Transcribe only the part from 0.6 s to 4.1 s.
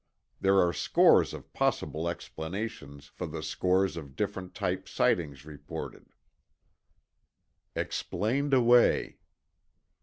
scores of possible explanations for the scores